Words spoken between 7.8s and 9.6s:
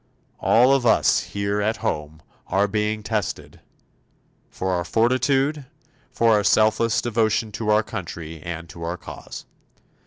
country and to our cause.